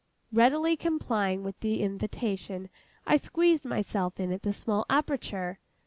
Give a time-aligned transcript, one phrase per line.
[0.31, 2.69] Readily complying with the invitation,
[3.05, 5.59] I squeezed myself in at the small aperture.